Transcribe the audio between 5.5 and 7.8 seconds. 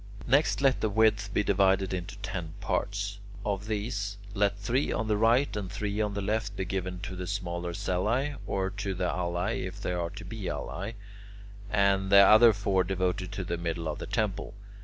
and three on the left be given to the smaller